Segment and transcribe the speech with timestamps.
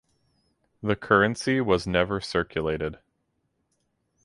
[0.81, 2.97] The currency was never circulated.